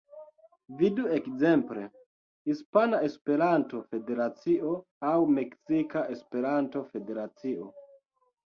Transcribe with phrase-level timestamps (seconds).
[0.77, 1.83] Vidu ekzemple
[2.49, 4.73] Hispana Esperanto-Federacio
[5.13, 7.73] aŭ Meksika Esperanto-Federacio.